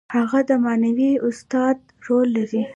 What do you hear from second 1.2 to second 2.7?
استاد رول لري.